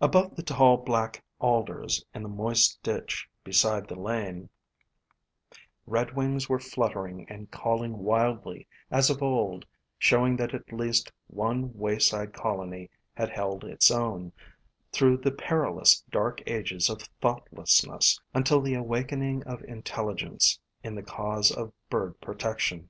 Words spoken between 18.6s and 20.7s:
the awakening of intelligence